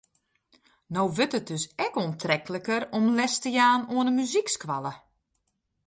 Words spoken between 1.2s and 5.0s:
it dus ek oantrekliker om les te jaan oan in muzykskoalle.